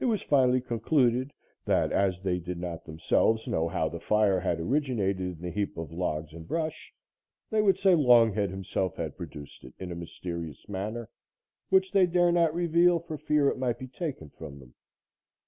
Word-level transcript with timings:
It 0.00 0.06
was 0.06 0.22
finally 0.22 0.60
concluded 0.60 1.32
that, 1.66 1.92
as 1.92 2.20
they 2.20 2.40
did 2.40 2.58
not 2.58 2.84
themselves 2.84 3.46
know 3.46 3.68
how 3.68 3.88
the 3.88 4.00
fire 4.00 4.40
had 4.40 4.58
originated 4.58 5.36
in 5.36 5.40
the 5.40 5.52
heap 5.52 5.76
of 5.78 5.92
logs 5.92 6.32
and 6.32 6.48
brush, 6.48 6.92
they 7.48 7.62
would 7.62 7.78
say 7.78 7.94
Longhead 7.94 8.50
himself 8.50 8.96
had 8.96 9.16
produced 9.16 9.62
it 9.62 9.74
in 9.78 9.92
a 9.92 9.94
mysterious 9.94 10.68
manner, 10.68 11.08
which 11.68 11.92
they 11.92 12.06
dare 12.06 12.32
not 12.32 12.52
reveal 12.54 12.98
for 12.98 13.16
fear 13.16 13.46
it 13.48 13.56
might 13.56 13.78
be 13.78 13.86
taken 13.86 14.30
from 14.30 14.58
them. 14.58 14.74